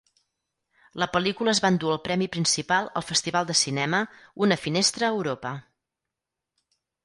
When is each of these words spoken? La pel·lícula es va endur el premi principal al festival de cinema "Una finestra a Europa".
La 1.03 1.07
pel·lícula 1.15 1.53
es 1.57 1.61
va 1.65 1.71
endur 1.73 1.91
el 1.97 1.99
premi 2.07 2.29
principal 2.37 2.89
al 3.01 3.07
festival 3.11 3.49
de 3.53 3.59
cinema 3.61 4.03
"Una 4.47 4.61
finestra 4.65 5.07
a 5.11 5.15
Europa". 5.23 5.55